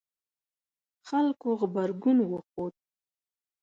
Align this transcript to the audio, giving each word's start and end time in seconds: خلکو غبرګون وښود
خلکو 1.07 1.47
غبرګون 1.59 2.17
وښود 2.31 2.75